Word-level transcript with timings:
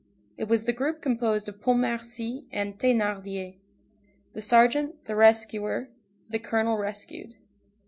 It 0.35 0.45
was 0.47 0.63
the 0.63 0.73
group 0.73 0.99
composed 0.99 1.47
of 1.47 1.61
Pontmercy 1.61 2.47
and 2.51 2.75
Thénardier; 2.79 3.59
the 4.33 4.41
sergeant 4.41 5.05
the 5.05 5.15
rescuer, 5.15 5.89
the 6.27 6.39
colonel 6.39 6.79
rescued. 6.79 7.35